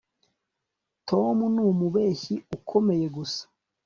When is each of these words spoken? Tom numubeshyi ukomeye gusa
Tom 1.09 1.37
numubeshyi 1.55 2.35
ukomeye 2.57 3.05
gusa 3.15 3.43